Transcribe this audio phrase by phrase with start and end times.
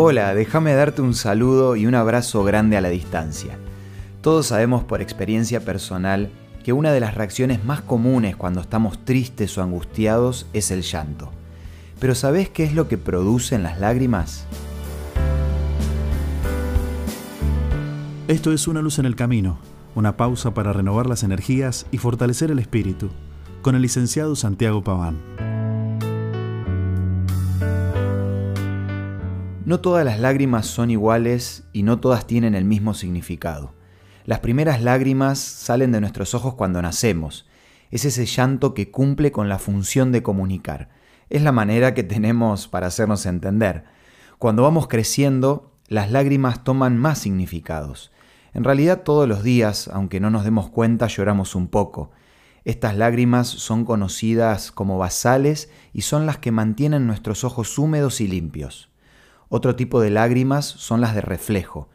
[0.00, 3.58] Hola, déjame darte un saludo y un abrazo grande a la distancia.
[4.20, 6.30] Todos sabemos por experiencia personal
[6.62, 11.32] que una de las reacciones más comunes cuando estamos tristes o angustiados es el llanto.
[11.98, 14.46] Pero ¿sabes qué es lo que producen las lágrimas?
[18.28, 19.58] Esto es Una luz en el camino,
[19.96, 23.10] una pausa para renovar las energías y fortalecer el espíritu,
[23.62, 25.47] con el licenciado Santiago Paván.
[29.68, 33.74] No todas las lágrimas son iguales y no todas tienen el mismo significado.
[34.24, 37.46] Las primeras lágrimas salen de nuestros ojos cuando nacemos.
[37.90, 40.88] Es ese llanto que cumple con la función de comunicar.
[41.28, 43.84] Es la manera que tenemos para hacernos entender.
[44.38, 48.10] Cuando vamos creciendo, las lágrimas toman más significados.
[48.54, 52.10] En realidad todos los días, aunque no nos demos cuenta, lloramos un poco.
[52.64, 58.28] Estas lágrimas son conocidas como basales y son las que mantienen nuestros ojos húmedos y
[58.28, 58.88] limpios.
[59.48, 61.88] Otro tipo de lágrimas son las de reflejo,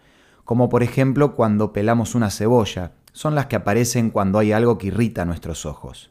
[0.43, 4.87] como por ejemplo cuando pelamos una cebolla, son las que aparecen cuando hay algo que
[4.87, 6.09] irrita nuestros ojos.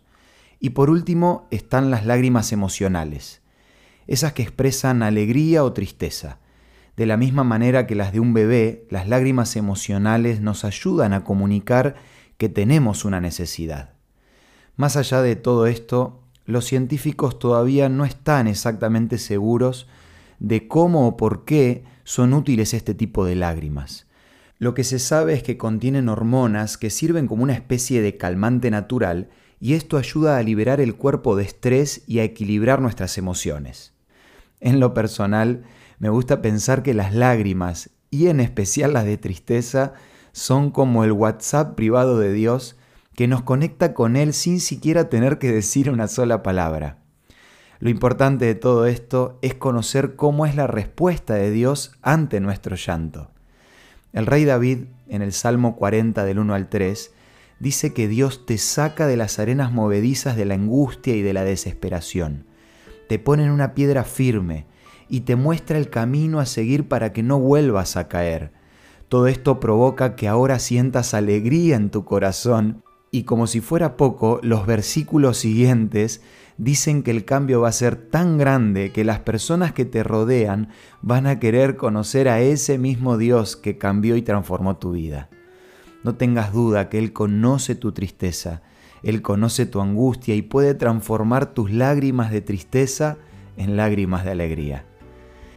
[0.60, 3.42] Y por último están las lágrimas emocionales,
[4.06, 6.38] esas que expresan alegría o tristeza.
[6.96, 11.24] De la misma manera que las de un bebé, las lágrimas emocionales nos ayudan a
[11.24, 11.96] comunicar
[12.36, 13.94] que tenemos una necesidad.
[14.76, 19.88] Más allá de todo esto, los científicos todavía no están exactamente seguros
[20.42, 24.08] de cómo o por qué son útiles este tipo de lágrimas.
[24.58, 28.70] Lo que se sabe es que contienen hormonas que sirven como una especie de calmante
[28.70, 33.94] natural y esto ayuda a liberar el cuerpo de estrés y a equilibrar nuestras emociones.
[34.58, 35.62] En lo personal,
[36.00, 39.94] me gusta pensar que las lágrimas, y en especial las de tristeza,
[40.32, 42.76] son como el WhatsApp privado de Dios
[43.14, 47.01] que nos conecta con Él sin siquiera tener que decir una sola palabra.
[47.82, 52.76] Lo importante de todo esto es conocer cómo es la respuesta de Dios ante nuestro
[52.76, 53.32] llanto.
[54.12, 57.12] El rey David, en el Salmo 40 del 1 al 3,
[57.58, 61.42] dice que Dios te saca de las arenas movedizas de la angustia y de la
[61.42, 62.46] desesperación,
[63.08, 64.66] te pone en una piedra firme
[65.08, 68.52] y te muestra el camino a seguir para que no vuelvas a caer.
[69.08, 74.40] Todo esto provoca que ahora sientas alegría en tu corazón y como si fuera poco,
[74.42, 76.22] los versículos siguientes
[76.56, 80.70] dicen que el cambio va a ser tan grande que las personas que te rodean
[81.02, 85.28] van a querer conocer a ese mismo Dios que cambió y transformó tu vida.
[86.02, 88.62] No tengas duda que Él conoce tu tristeza,
[89.02, 93.18] Él conoce tu angustia y puede transformar tus lágrimas de tristeza
[93.58, 94.86] en lágrimas de alegría.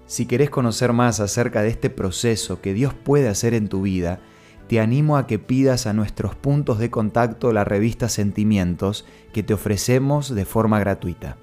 [0.08, 4.20] Si querés conocer más acerca de este proceso que Dios puede hacer en tu vida,
[4.68, 9.54] te animo a que pidas a nuestros puntos de contacto la revista Sentimientos que te
[9.54, 11.38] ofrecemos de forma gratuita.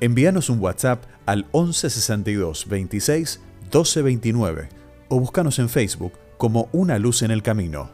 [0.00, 4.68] Envíanos un WhatsApp al 1162 26 1229
[5.08, 7.90] o búscanos en Facebook como Una Luz en el Camino.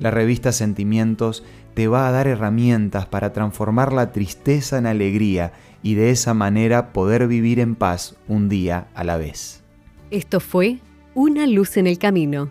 [0.00, 5.52] La revista Sentimientos te va a dar herramientas para transformar la tristeza en alegría
[5.82, 9.62] y de esa manera poder vivir en paz un día a la vez.
[10.10, 10.80] Esto fue
[11.14, 12.50] Una Luz en el Camino